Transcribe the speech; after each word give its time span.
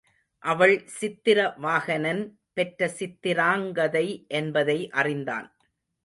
அவள் 0.43 0.73
சித்திர 0.99 1.39
வாகனன் 1.57 2.23
பெற்ற 2.53 2.89
சித்திராங்கதை 2.99 4.25
என்பதை 4.27 4.89
அறிந்தான். 4.91 5.47